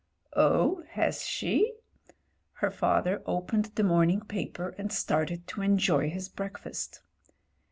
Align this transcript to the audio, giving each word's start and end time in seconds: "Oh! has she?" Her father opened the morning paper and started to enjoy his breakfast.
"Oh! 0.35 0.83
has 0.93 1.21
she?" 1.27 1.73
Her 2.53 2.71
father 2.71 3.21
opened 3.27 3.65
the 3.75 3.83
morning 3.83 4.21
paper 4.21 4.69
and 4.79 4.91
started 4.91 5.45
to 5.49 5.61
enjoy 5.61 6.09
his 6.09 6.27
breakfast. 6.27 7.01